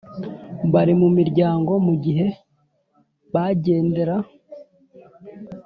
[0.73, 2.27] bari mu miryango mu gihe
[3.33, 4.15] bagendera